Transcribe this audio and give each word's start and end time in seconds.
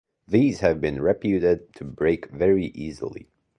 These 0.27 0.61
have 0.61 0.81
been 0.81 0.99
reputed 0.99 1.73
to 1.75 1.83
break 1.83 2.25
very 2.31 2.65
easily. 2.73 3.27